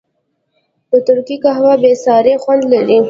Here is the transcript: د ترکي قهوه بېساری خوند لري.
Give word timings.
د 0.91 0.93
ترکي 1.07 1.37
قهوه 1.43 1.73
بېساری 1.81 2.33
خوند 2.43 2.63
لري. 2.73 2.99